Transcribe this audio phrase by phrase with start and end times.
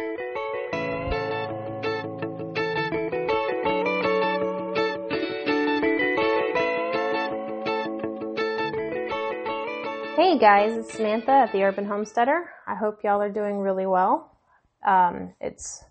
[0.00, 0.06] Hey
[10.38, 12.48] guys, it's Samantha at the Urban Homesteader.
[12.66, 14.38] I hope y'all are doing really well.
[14.86, 15.84] Um, it's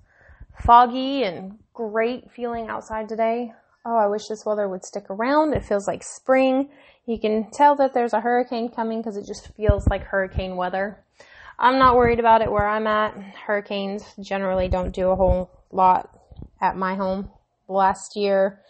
[0.63, 3.53] foggy and great feeling outside today.
[3.85, 5.53] Oh, I wish this weather would stick around.
[5.53, 6.69] It feels like spring.
[7.05, 11.03] You can tell that there's a hurricane coming because it just feels like hurricane weather.
[11.61, 13.13] I'm not worried about it where I'm at.
[13.45, 16.09] Hurricanes generally don't do a whole lot
[16.61, 17.29] at my home.
[17.67, 18.61] Last year,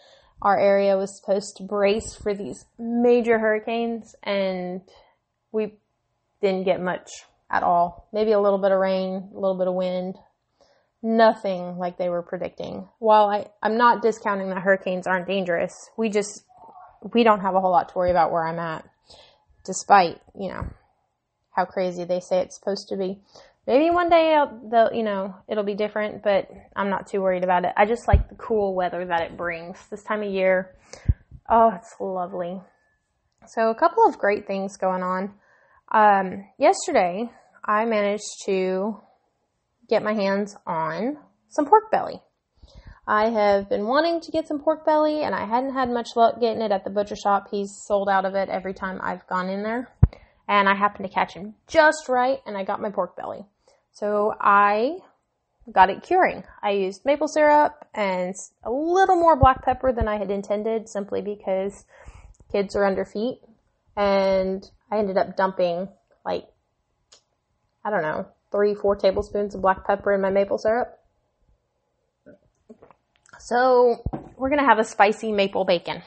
[0.42, 4.80] our area was supposed to brace for these major hurricanes and
[5.52, 5.78] we
[6.42, 7.08] didn't get much
[7.48, 8.08] at all.
[8.12, 10.16] Maybe a little bit of rain, a little bit of wind.
[11.00, 12.88] Nothing like they were predicting.
[12.98, 16.42] While I, I'm not discounting that hurricanes aren't dangerous, we just,
[17.14, 18.84] we don't have a whole lot to worry about where I'm at.
[19.64, 20.66] Despite, you know,
[21.54, 23.18] how crazy they say it's supposed to be.
[23.66, 27.64] Maybe one day they'll, you know, it'll be different, but I'm not too worried about
[27.64, 27.72] it.
[27.76, 30.74] I just like the cool weather that it brings this time of year.
[31.48, 32.60] Oh, it's lovely.
[33.46, 35.34] So a couple of great things going on.
[35.92, 37.30] Um, yesterday,
[37.64, 39.00] I managed to
[39.88, 42.20] get my hands on some pork belly.
[43.06, 46.40] I have been wanting to get some pork belly and I hadn't had much luck
[46.40, 47.48] getting it at the butcher shop.
[47.50, 49.90] He's sold out of it every time I've gone in there.
[50.50, 53.46] And I happened to catch him just right and I got my pork belly.
[53.92, 54.98] So I
[55.70, 56.42] got it curing.
[56.60, 58.34] I used maple syrup and
[58.64, 61.84] a little more black pepper than I had intended simply because
[62.50, 63.38] kids are under feet
[63.96, 65.88] and I ended up dumping
[66.24, 66.48] like,
[67.84, 70.98] I don't know, three, four tablespoons of black pepper in my maple syrup.
[73.38, 74.02] So
[74.36, 76.02] we're gonna have a spicy maple bacon.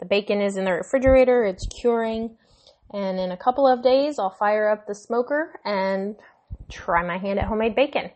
[0.00, 2.38] The bacon is in the refrigerator, it's curing,
[2.92, 6.16] and in a couple of days I'll fire up the smoker and
[6.68, 8.10] try my hand at homemade bacon.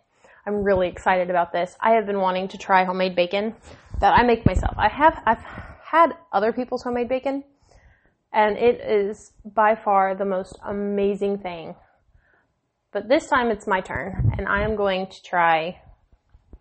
[0.46, 1.76] I'm really excited about this.
[1.80, 3.54] I have been wanting to try homemade bacon
[4.00, 4.74] that I make myself.
[4.76, 5.44] I have, I've
[5.84, 7.44] had other people's homemade bacon,
[8.32, 11.76] and it is by far the most amazing thing.
[12.92, 15.80] But this time it's my turn and I am going to try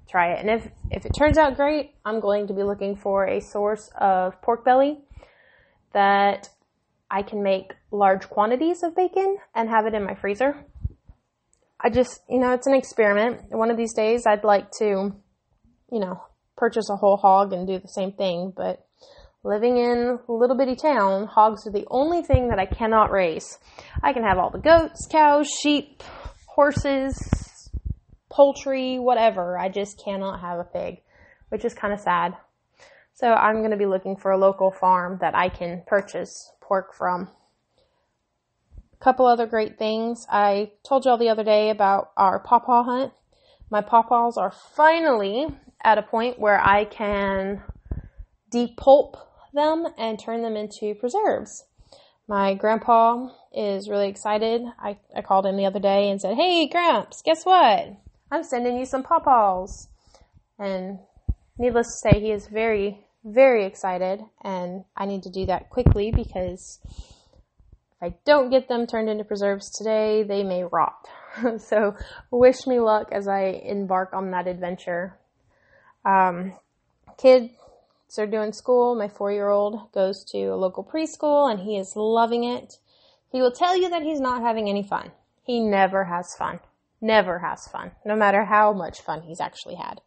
[0.10, 0.40] try it.
[0.40, 3.90] And if if it turns out great, I'm going to be looking for a source
[4.00, 5.00] of pork belly
[5.94, 6.50] that
[7.12, 10.66] I can make large quantities of bacon and have it in my freezer.
[11.80, 13.42] I just, you know, it's an experiment.
[13.50, 15.14] One of these days I'd like to,
[15.92, 16.24] you know,
[16.56, 18.86] purchase a whole hog and do the same thing, but
[19.44, 23.58] living in a little bitty town, hogs are the only thing that I cannot raise.
[24.02, 26.04] I can have all the goats, cows, sheep,
[26.46, 27.70] horses,
[28.32, 29.58] poultry, whatever.
[29.58, 31.02] I just cannot have a pig,
[31.50, 32.38] which is kind of sad.
[33.22, 36.96] So I'm going to be looking for a local farm that I can purchase pork
[36.96, 37.30] from.
[39.00, 40.26] A couple other great things.
[40.28, 43.14] I told y'all the other day about our pawpaw hunt.
[43.70, 45.46] My pawpaws are finally
[45.84, 47.62] at a point where I can
[48.52, 49.14] depulp
[49.54, 51.66] them and turn them into preserves.
[52.28, 54.64] My grandpa is really excited.
[54.80, 57.98] I, I called him the other day and said, Hey, Gramps, guess what?
[58.32, 59.90] I'm sending you some pawpaws.
[60.58, 60.98] And
[61.60, 64.22] needless to say, he is very, very excited.
[64.44, 69.24] And I need to do that quickly because if I don't get them turned into
[69.24, 71.08] preserves today, they may rot.
[71.58, 71.96] so
[72.30, 75.18] wish me luck as I embark on that adventure.
[76.06, 76.54] Um,
[77.18, 77.52] kid
[78.12, 78.94] so doing school.
[78.94, 82.78] My four year old goes to a local preschool and he is loving it.
[83.32, 85.12] He will tell you that he's not having any fun.
[85.44, 86.60] He never has fun.
[87.00, 87.92] Never has fun.
[88.04, 90.02] No matter how much fun he's actually had.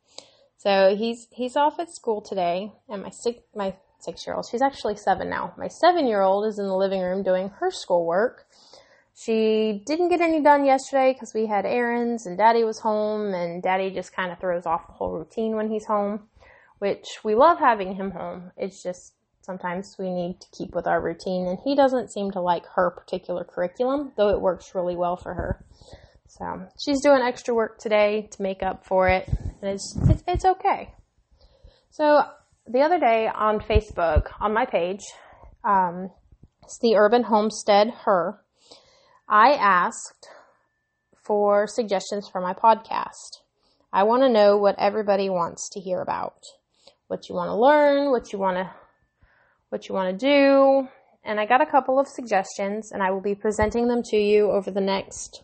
[0.57, 4.63] So he's, he's off at school today and my six, my six year old, she's
[4.63, 5.55] actually seven now.
[5.59, 8.47] My seven year old is in the living room doing her schoolwork.
[9.17, 13.63] She didn't get any done yesterday because we had errands and daddy was home and
[13.63, 16.29] daddy just kind of throws off the whole routine when he's home
[16.85, 18.53] which we love having him home.
[18.57, 22.41] It's just sometimes we need to keep with our routine, and he doesn't seem to
[22.41, 25.65] like her particular curriculum, though it works really well for her.
[26.39, 30.45] So she's doing extra work today to make up for it, and it's it's, it's
[30.45, 30.93] okay.
[31.91, 32.25] So
[32.67, 35.05] the other day on Facebook, on my page,
[35.63, 36.11] um,
[36.65, 38.41] it's the Urban Homestead Her.
[39.29, 40.29] I asked
[41.23, 43.39] for suggestions for my podcast.
[43.93, 46.35] I want to know what everybody wants to hear about
[47.07, 48.69] what you want to learn, what you want to,
[49.69, 50.89] what you want to do.
[51.23, 54.51] And I got a couple of suggestions and I will be presenting them to you
[54.51, 55.44] over the next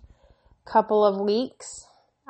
[0.70, 1.66] couple of weeks.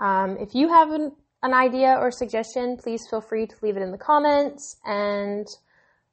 [0.01, 3.83] Um, if you have an, an idea or suggestion, please feel free to leave it
[3.83, 5.47] in the comments and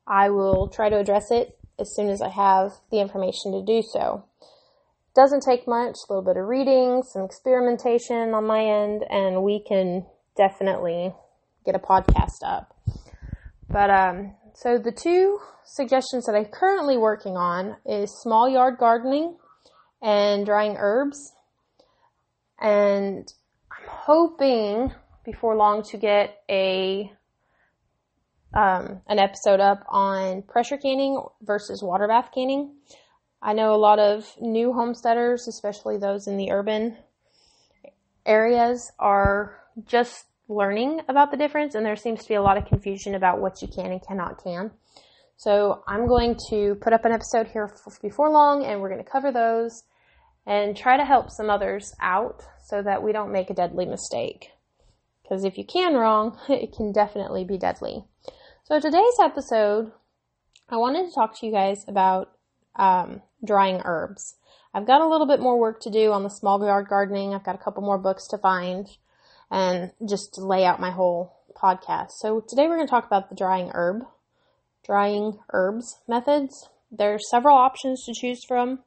[0.07, 3.81] I will try to address it as soon as I have the information to do
[3.81, 4.25] so.
[5.15, 9.59] doesn't take much, a little bit of reading, some experimentation on my end, and we
[9.59, 11.13] can definitely
[11.65, 12.75] get a podcast up.
[13.69, 19.37] But um, so the two suggestions that I'm currently working on is small yard gardening
[20.01, 21.33] and drying herbs.
[22.59, 23.31] And
[23.71, 24.91] I'm hoping
[25.23, 27.11] before long to get a
[28.53, 32.75] um, an episode up on pressure canning versus water bath canning.
[33.41, 36.97] I know a lot of new homesteaders, especially those in the urban
[38.25, 42.65] areas, are just learning about the difference, and there seems to be a lot of
[42.65, 44.71] confusion about what you can and cannot can.
[45.35, 47.71] So I'm going to put up an episode here
[48.01, 49.83] before long, and we're going to cover those
[50.47, 54.51] and try to help some others out so that we don't make a deadly mistake.
[55.21, 58.05] Because if you can wrong, it can definitely be deadly.
[58.63, 59.91] So today's episode,
[60.69, 62.31] I wanted to talk to you guys about
[62.77, 64.35] um, drying herbs.
[64.73, 67.33] I've got a little bit more work to do on the small yard gardening.
[67.33, 68.87] I've got a couple more books to find
[69.51, 72.11] and just to lay out my whole podcast.
[72.11, 74.03] So today we're going to talk about the drying herb,
[74.85, 76.69] drying herbs methods.
[76.89, 78.79] There's several options to choose from.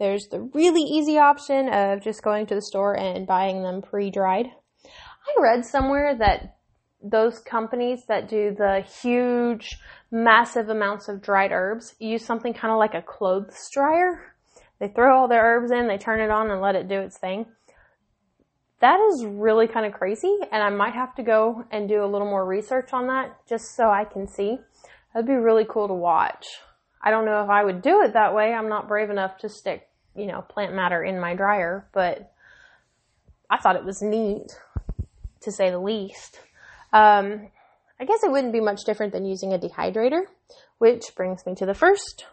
[0.00, 4.46] There's the really easy option of just going to the store and buying them pre-dried.
[4.86, 6.56] I read somewhere that
[7.00, 9.78] those companies that do the huge,
[10.10, 14.34] massive amounts of dried herbs use something kind of like a clothes dryer.
[14.80, 17.18] They throw all their herbs in, they turn it on and let it do its
[17.18, 17.46] thing
[18.80, 22.08] that is really kind of crazy and I might have to go and do a
[22.10, 24.58] little more research on that just so I can see.
[25.12, 26.46] That'd be really cool to watch.
[27.02, 28.52] I don't know if I would do it that way.
[28.52, 32.32] I'm not brave enough to stick, you know, plant matter in my dryer, but
[33.48, 34.46] I thought it was neat
[35.42, 36.40] to say the least.
[36.92, 37.48] Um,
[38.00, 40.22] I guess it wouldn't be much different than using a dehydrator,
[40.78, 42.26] which brings me to the first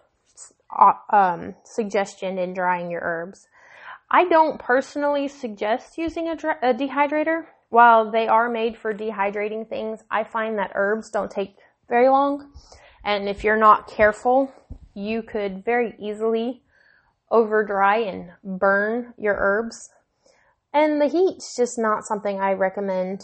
[0.78, 3.48] uh, um, suggestion in drying your herbs.
[4.10, 7.46] I don't personally suggest using a, a dehydrator.
[7.70, 11.56] While they are made for dehydrating things, I find that herbs don't take
[11.90, 12.54] very long.
[13.04, 14.52] And if you're not careful,
[14.94, 16.62] you could very easily
[17.30, 19.90] over dry and burn your herbs.
[20.74, 23.22] And the heat's just not something I recommend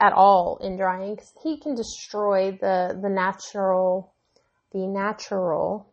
[0.00, 4.14] at all in drying because heat can destroy the, the natural,
[4.72, 5.86] the natural,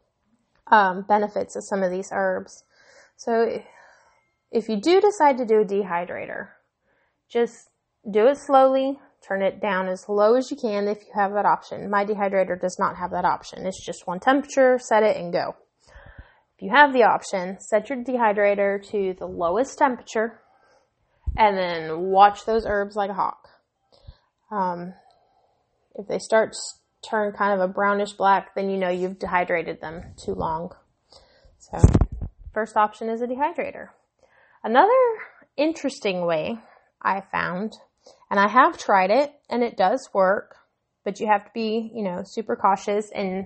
[0.68, 2.64] um, benefits of some of these herbs.
[3.18, 3.62] So
[4.52, 6.50] if you do decide to do a dehydrator,
[7.30, 7.70] just
[8.10, 11.46] do it slowly, turn it down as low as you can if you have that
[11.46, 11.90] option.
[11.90, 13.66] My dehydrator does not have that option.
[13.66, 15.56] It's just one temperature, set it and go.
[16.58, 20.42] If you have the option, set your dehydrator to the lowest temperature
[21.38, 23.48] and then watch those herbs like a hawk.
[24.52, 24.94] Um,
[25.96, 29.82] if they start to turn kind of a brownish black, then you know you've dehydrated
[29.82, 30.72] them too long.
[31.60, 31.80] So
[32.58, 33.90] First option is a dehydrator.
[34.64, 34.90] Another
[35.58, 36.58] interesting way
[37.00, 37.74] I found,
[38.32, 40.56] and I have tried it and it does work,
[41.06, 43.46] but you have to be, you know, super cautious and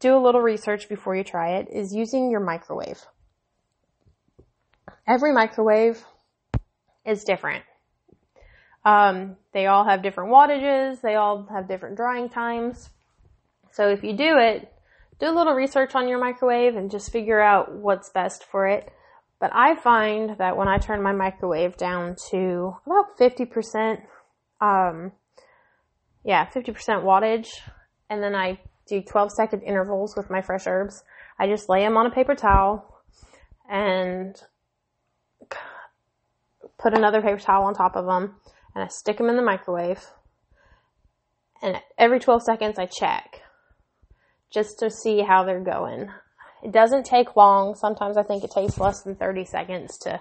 [0.00, 3.00] do a little research before you try it, is using your microwave.
[5.06, 6.02] Every microwave
[7.04, 7.64] is different.
[8.84, 12.88] Um, they all have different wattages, they all have different drying times.
[13.72, 14.72] So if you do it,
[15.20, 18.90] do a little research on your microwave and just figure out what's best for it.
[19.38, 24.00] But I find that when I turn my microwave down to about 50%,
[24.60, 25.12] um,
[26.24, 27.48] yeah, 50% wattage,
[28.08, 28.60] and then I
[28.90, 31.02] do 12 second intervals with my fresh herbs,
[31.38, 33.02] I just lay them on a paper towel
[33.70, 34.36] and
[36.78, 38.36] put another paper towel on top of them
[38.74, 40.04] and I stick them in the microwave.
[41.62, 43.42] And every 12 seconds I check
[44.52, 46.08] just to see how they're going.
[46.62, 47.74] It doesn't take long.
[47.74, 50.20] Sometimes I think it takes less than 30 seconds to,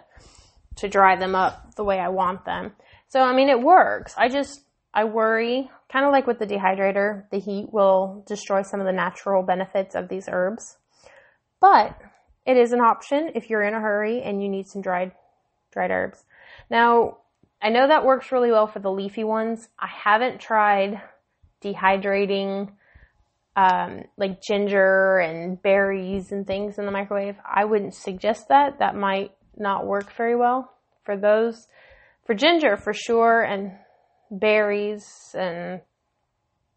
[0.78, 2.74] to dry them up the way I want them.
[3.08, 4.14] So, I mean, it works.
[4.18, 4.62] I just,
[4.94, 8.93] I worry, kind of like with the dehydrator, the heat will destroy some of the
[8.93, 10.77] natural benefits of these herbs.
[11.60, 11.98] But
[12.46, 15.12] it is an option if you're in a hurry and you need some dried,
[15.72, 16.24] dried herbs.
[16.69, 17.17] Now,
[17.62, 19.67] I know that works really well for the leafy ones.
[19.77, 21.01] I haven't tried
[21.63, 22.72] dehydrating
[23.60, 28.79] um, like ginger and berries and things in the microwave, I wouldn't suggest that.
[28.79, 30.72] That might not work very well
[31.03, 31.67] for those.
[32.25, 33.72] For ginger, for sure, and
[34.32, 35.82] berries and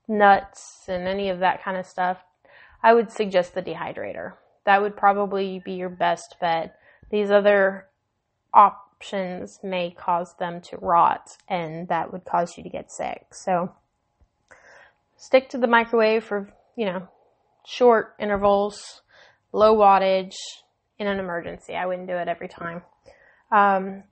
[0.08, 2.18] nuts and any of that kind of stuff,
[2.82, 4.34] I would suggest the dehydrator.
[4.64, 6.78] That would probably be your best bet.
[7.10, 7.88] These other
[8.54, 13.26] options may cause them to rot and that would cause you to get sick.
[13.32, 13.72] So
[15.16, 17.08] stick to the microwave for you know,
[17.66, 19.02] short intervals,
[19.52, 20.34] low wattage,
[20.98, 21.74] in an emergency.
[21.74, 22.82] I wouldn't do it every time.
[23.50, 24.04] Um,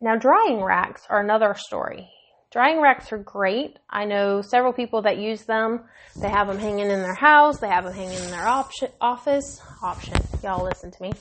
[0.00, 2.08] now, drying racks are another story.
[2.56, 3.78] Drying racks are great.
[3.90, 5.82] I know several people that use them.
[6.18, 7.58] They have them hanging in their house.
[7.58, 9.60] They have them hanging in their office.
[9.82, 10.14] Option.
[10.42, 11.12] Y'all listen to me.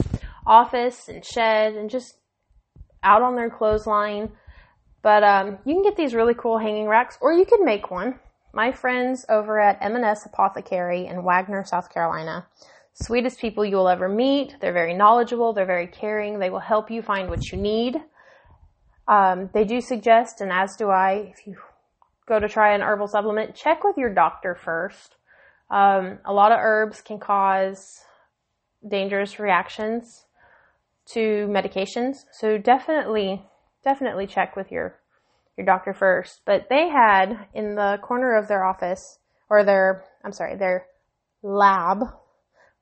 [0.47, 2.15] Office and shed and just
[3.03, 4.31] out on their clothesline.
[5.01, 8.17] But um, you can get these really cool hanging racks, or you can make one.
[8.53, 12.47] My friends over at M&S Apothecary in Wagener, South Carolina,
[12.93, 14.55] sweetest people you will ever meet.
[14.61, 15.51] They're very knowledgeable.
[15.51, 16.39] They're very caring.
[16.39, 17.97] They will help you find what you need.
[19.07, 21.57] Um, they do suggest, and as do I, if you
[22.27, 25.15] go to try an herbal supplement, check with your doctor first.
[25.69, 28.01] Um, a lot of herbs can cause
[28.87, 30.25] dangerous reactions
[31.13, 33.43] to medications, so definitely,
[33.83, 34.99] definitely check with your
[35.57, 36.41] your doctor first.
[36.45, 39.19] But they had in the corner of their office,
[39.49, 40.87] or their, I'm sorry, their
[41.41, 41.99] lab,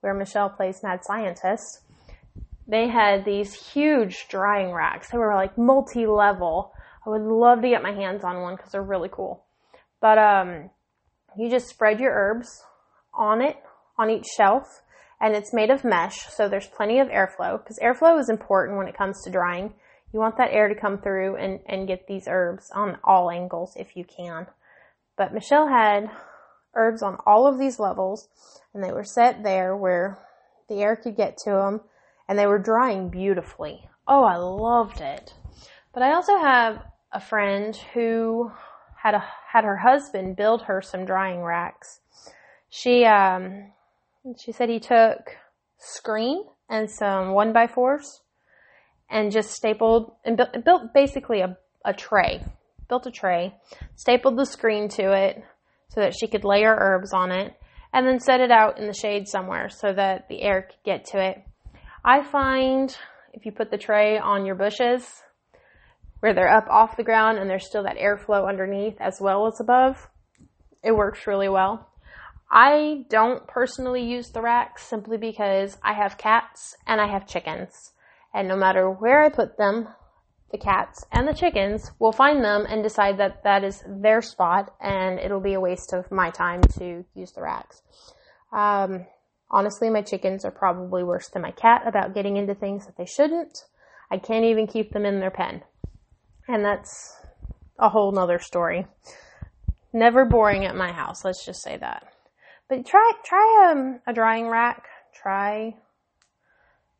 [0.01, 1.81] where Michelle plays mad scientist,
[2.67, 5.09] they had these huge drying racks.
[5.09, 6.71] They were like multi-level.
[7.05, 9.43] I would love to get my hands on one because they're really cool.
[9.99, 10.69] But um,
[11.37, 12.63] you just spread your herbs
[13.13, 13.57] on it,
[13.97, 14.81] on each shelf,
[15.19, 18.87] and it's made of mesh, so there's plenty of airflow because airflow is important when
[18.87, 19.73] it comes to drying.
[20.11, 23.73] You want that air to come through and, and get these herbs on all angles
[23.75, 24.47] if you can.
[25.17, 26.09] But Michelle had
[26.75, 28.27] herbs on all of these levels,
[28.73, 30.19] and they were set there where
[30.69, 31.81] the air could get to them
[32.27, 33.89] and they were drying beautifully.
[34.07, 35.33] Oh, I loved it.
[35.93, 38.51] But I also have a friend who
[38.95, 41.99] had a had her husband build her some drying racks.
[42.69, 43.71] She um
[44.39, 45.37] she said he took
[45.77, 48.21] screen and some one by fours
[49.09, 52.41] and just stapled and built, built basically a, a tray.
[52.89, 53.53] Built a tray,
[53.95, 55.43] stapled the screen to it
[55.89, 57.53] so that she could lay her herbs on it,
[57.93, 61.05] and then set it out in the shade somewhere so that the air could get
[61.05, 61.43] to it
[62.05, 62.95] I find
[63.33, 65.23] if you put the tray on your bushes
[66.19, 69.59] where they're up off the ground and there's still that airflow underneath as well as
[69.59, 70.09] above,
[70.83, 71.89] it works really well.
[72.51, 77.93] I don't personally use the racks simply because I have cats and I have chickens.
[78.33, 79.87] And no matter where I put them,
[80.51, 84.73] the cats and the chickens will find them and decide that that is their spot
[84.79, 87.81] and it'll be a waste of my time to use the racks.
[88.51, 89.07] Um,
[89.53, 93.05] Honestly, my chickens are probably worse than my cat about getting into things that they
[93.05, 93.65] shouldn't.
[94.09, 95.61] I can't even keep them in their pen.
[96.47, 97.15] And that's
[97.77, 98.87] a whole nother story.
[99.93, 102.11] Never boring at my house, let's just say that.
[102.67, 105.75] But try, try um, a drying rack, try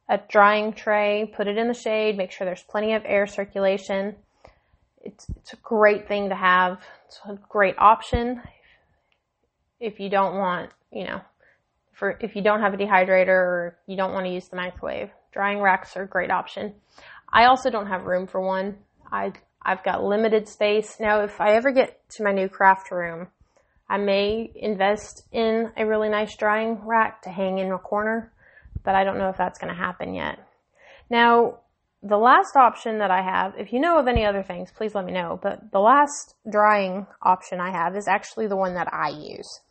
[0.07, 4.15] a drying tray, put it in the shade, make sure there's plenty of air circulation.
[5.01, 6.83] It's, it's a great thing to have.
[7.07, 8.43] It's a great option
[9.79, 11.22] if you don't want, you know,
[12.03, 15.10] for if you don't have a dehydrator or you don't want to use the microwave.
[15.31, 16.74] Drying racks are a great option.
[17.31, 18.75] I also don't have room for one.
[19.10, 19.31] I
[19.62, 20.98] I've got limited space.
[21.00, 23.27] Now if I ever get to my new craft room,
[23.89, 28.33] I may invest in a really nice drying rack to hang in a corner,
[28.83, 30.39] but I don't know if that's going to happen yet.
[31.10, 31.60] Now,
[32.01, 35.05] the last option that I have, if you know of any other things, please let
[35.05, 39.07] me know, but the last drying option I have is actually the one that I
[39.07, 39.62] use.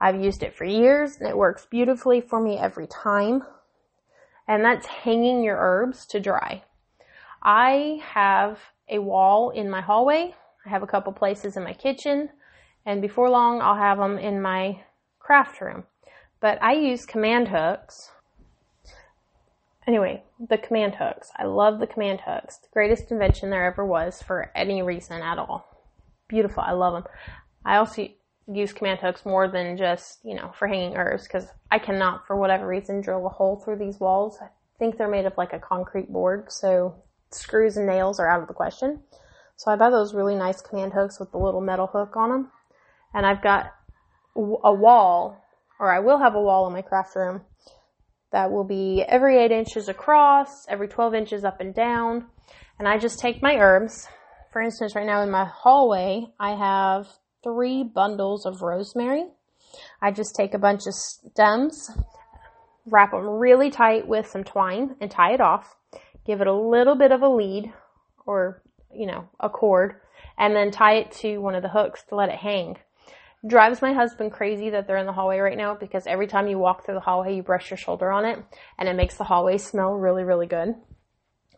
[0.00, 3.42] I've used it for years and it works beautifully for me every time.
[4.48, 6.62] And that's hanging your herbs to dry.
[7.42, 10.34] I have a wall in my hallway.
[10.64, 12.28] I have a couple places in my kitchen.
[12.84, 14.80] And before long, I'll have them in my
[15.18, 15.84] craft room.
[16.40, 18.10] But I use command hooks.
[19.86, 21.30] Anyway, the command hooks.
[21.36, 22.58] I love the command hooks.
[22.58, 25.66] The greatest invention there ever was for any reason at all.
[26.28, 26.62] Beautiful.
[26.64, 27.12] I love them.
[27.64, 28.08] I also
[28.52, 32.36] use command hooks more than just, you know, for hanging herbs because I cannot, for
[32.36, 34.38] whatever reason, drill a hole through these walls.
[34.40, 34.48] I
[34.78, 36.94] think they're made of like a concrete board, so
[37.30, 39.00] screws and nails are out of the question.
[39.56, 42.52] So I buy those really nice command hooks with the little metal hook on them.
[43.14, 43.72] And I've got
[44.36, 45.42] a wall,
[45.80, 47.40] or I will have a wall in my craft room
[48.32, 52.26] that will be every 8 inches across, every 12 inches up and down.
[52.78, 54.06] And I just take my herbs.
[54.52, 57.08] For instance, right now in my hallway, I have
[57.42, 59.26] three bundles of rosemary.
[60.00, 61.90] I just take a bunch of stems,
[62.86, 65.76] wrap them really tight with some twine and tie it off.
[66.24, 67.72] Give it a little bit of a lead
[68.26, 68.62] or,
[68.92, 70.00] you know, a cord
[70.38, 72.76] and then tie it to one of the hooks to let it hang.
[73.46, 76.58] Drives my husband crazy that they're in the hallway right now because every time you
[76.58, 78.38] walk through the hallway, you brush your shoulder on it
[78.78, 80.74] and it makes the hallway smell really, really good.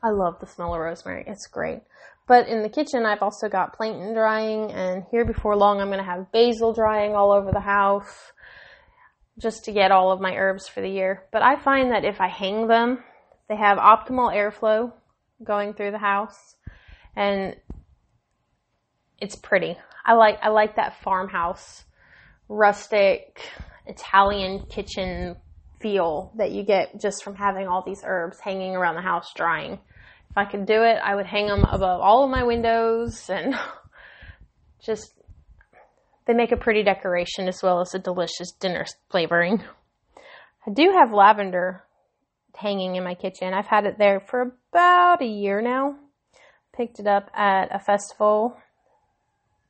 [0.02, 1.25] I love the smell of rosemary.
[1.26, 1.80] It's great.
[2.28, 5.99] But in the kitchen, I've also got plantain drying, and here before long, I'm going
[5.99, 8.32] to have basil drying all over the house
[9.38, 11.25] just to get all of my herbs for the year.
[11.32, 13.02] But I find that if I hang them,
[13.49, 14.92] They have optimal airflow
[15.42, 16.56] going through the house
[17.16, 17.56] and
[19.20, 19.76] it's pretty.
[20.04, 21.85] I like I like that farmhouse
[22.49, 23.40] rustic
[23.87, 25.37] Italian kitchen
[25.80, 29.78] feel that you get just from having all these herbs hanging around the house drying.
[30.30, 33.54] If I could do it, I would hang them above all of my windows and
[34.80, 35.12] just
[36.26, 39.62] they make a pretty decoration as well as a delicious dinner flavoring.
[40.66, 41.85] I do have lavender
[42.54, 43.54] hanging in my kitchen.
[43.54, 45.97] I've had it there for about a year now.
[46.76, 48.56] Picked it up at a festival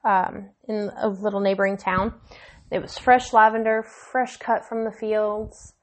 [0.05, 2.15] um, in a little neighboring town.
[2.71, 5.75] It was fresh lavender, fresh cut from the fields,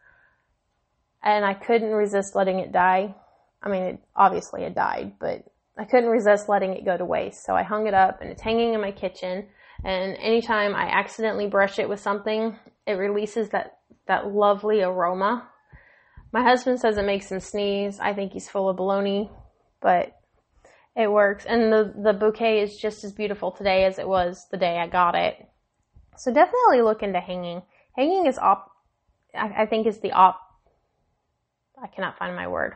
[1.24, 3.15] and I couldn't resist letting it die.
[3.62, 5.43] I mean, it, obviously it died, but
[5.77, 7.45] I couldn't resist letting it go to waste.
[7.45, 9.47] So I hung it up and it's hanging in my kitchen.
[9.83, 12.55] And anytime I accidentally brush it with something,
[12.88, 15.47] it releases that, that lovely aroma.
[16.31, 18.00] My husband says it makes him sneeze.
[18.00, 19.29] I think he's full of baloney,
[19.81, 20.13] but
[20.95, 21.45] it works.
[21.45, 24.88] And the, the bouquet is just as beautiful today as it was the day I
[24.88, 25.35] got it.
[26.17, 27.62] So definitely look into hanging.
[27.95, 28.71] Hanging is op,
[29.33, 30.39] I, I think is the op,
[31.81, 32.74] I cannot find my word,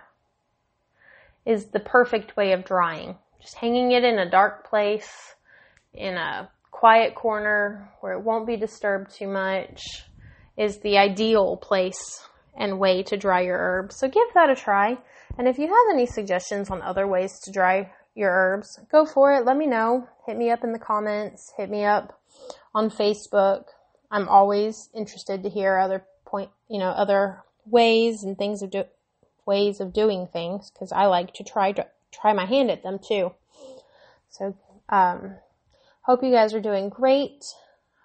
[1.46, 3.18] is the perfect way of drying.
[3.42, 5.36] Just hanging it in a dark place,
[5.94, 9.82] in a quiet corner where it won't be disturbed too much
[10.58, 12.28] is the ideal place
[12.58, 13.98] and way to dry your herbs.
[13.98, 14.98] So give that a try.
[15.38, 19.34] And if you have any suggestions on other ways to dry your herbs, go for
[19.34, 19.46] it.
[19.46, 20.08] Let me know.
[20.26, 21.54] Hit me up in the comments.
[21.58, 22.20] Hit me up
[22.76, 23.64] on Facebook.
[24.12, 28.84] I'm always interested to hear other point, you know, other ways and things of do,
[29.50, 33.00] ways of doing things because I like to try to try my hand at them
[33.00, 33.34] too.
[34.30, 34.56] So,
[34.90, 35.38] um,
[36.02, 37.44] hope you guys are doing great.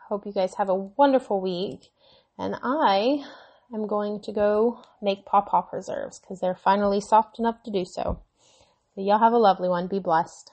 [0.08, 1.90] Hope you guys have a wonderful week.
[2.38, 3.24] And I
[3.72, 8.20] am going to go make pawpaw preserves because they're finally soft enough to do so.
[8.94, 9.86] So y'all have a lovely one.
[9.86, 10.50] Be blessed.